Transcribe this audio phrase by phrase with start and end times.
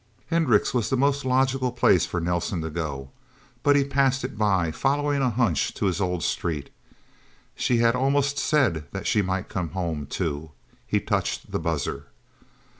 [0.31, 3.11] Hendricks' was the most logical place for Nelsen to go,
[3.61, 6.71] but he passed it by, following a hunch to his old street.
[7.53, 10.49] She had almost said that she might come home, too.
[10.87, 12.07] He touched the buzzer.